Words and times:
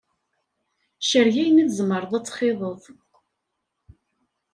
Cerreg 1.09 1.35
ayen 1.41 1.61
i 1.63 1.65
tzemreḍ 1.67 2.11
ad 2.17 2.23
t-txiḍeḍ. 2.25 2.83